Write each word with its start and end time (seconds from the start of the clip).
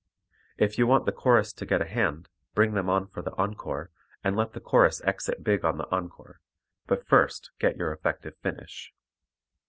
If 0.57 0.79
you 0.79 0.87
want 0.87 1.05
the 1.05 1.11
chorus 1.11 1.53
to 1.53 1.63
get 1.63 1.79
a 1.79 1.85
hand, 1.85 2.27
bring 2.55 2.73
them 2.73 2.89
on 2.89 3.05
for 3.05 3.21
the 3.21 3.35
encore, 3.35 3.91
and 4.23 4.35
let 4.35 4.53
the 4.53 4.59
chorus 4.59 4.99
exit 5.05 5.43
big 5.43 5.63
on 5.63 5.77
the 5.77 5.87
encore, 5.91 6.39
but 6.87 7.05
first 7.07 7.51
get 7.59 7.77
your 7.77 7.91
effective 7.93 8.35
finish. 8.41 8.91